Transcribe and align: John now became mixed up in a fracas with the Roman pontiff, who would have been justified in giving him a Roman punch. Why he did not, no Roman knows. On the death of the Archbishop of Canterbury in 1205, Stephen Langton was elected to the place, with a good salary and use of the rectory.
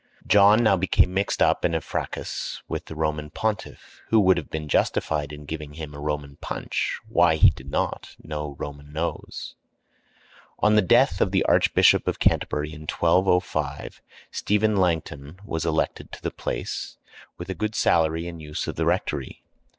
John 0.25 0.63
now 0.63 0.77
became 0.77 1.13
mixed 1.13 1.43
up 1.43 1.63
in 1.63 1.75
a 1.75 1.79
fracas 1.79 2.63
with 2.67 2.85
the 2.85 2.95
Roman 2.95 3.29
pontiff, 3.29 4.01
who 4.07 4.19
would 4.21 4.35
have 4.37 4.49
been 4.49 4.67
justified 4.67 5.31
in 5.31 5.45
giving 5.45 5.73
him 5.75 5.93
a 5.93 5.99
Roman 5.99 6.37
punch. 6.37 6.99
Why 7.07 7.35
he 7.35 7.51
did 7.51 7.69
not, 7.69 8.15
no 8.19 8.55
Roman 8.57 8.91
knows. 8.91 9.53
On 10.57 10.73
the 10.73 10.81
death 10.81 11.21
of 11.21 11.29
the 11.29 11.43
Archbishop 11.45 12.07
of 12.07 12.17
Canterbury 12.17 12.73
in 12.73 12.87
1205, 12.87 14.01
Stephen 14.31 14.75
Langton 14.77 15.39
was 15.45 15.67
elected 15.67 16.11
to 16.13 16.21
the 16.23 16.31
place, 16.31 16.97
with 17.37 17.49
a 17.49 17.53
good 17.53 17.75
salary 17.75 18.27
and 18.27 18.41
use 18.41 18.65
of 18.67 18.77
the 18.77 18.87
rectory. 18.87 19.43